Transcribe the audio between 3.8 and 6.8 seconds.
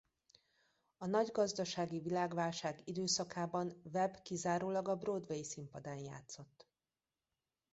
Webb kizárólag a Broadway színpadán játszott.